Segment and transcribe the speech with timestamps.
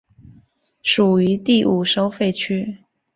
[0.81, 2.79] 属于第五收费区。